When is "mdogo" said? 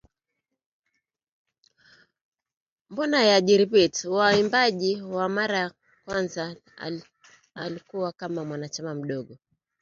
8.95-9.37